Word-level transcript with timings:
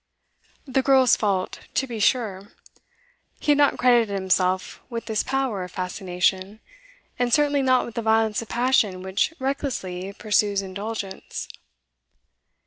The 0.65 0.81
girl's 0.81 1.15
fault, 1.15 1.59
to 1.75 1.85
be 1.85 1.99
sure. 1.99 2.53
He 3.39 3.51
had 3.51 3.57
not 3.59 3.77
credited 3.77 4.09
himself 4.15 4.81
with 4.89 5.05
this 5.05 5.21
power 5.21 5.63
of 5.63 5.73
fascination, 5.73 6.59
and 7.19 7.31
certainly 7.31 7.61
not 7.61 7.85
with 7.85 7.93
the 7.93 8.01
violence 8.01 8.41
of 8.41 8.49
passion 8.49 9.03
which 9.03 9.31
recklessly 9.37 10.11
pursues 10.13 10.63
indulgence. 10.63 11.47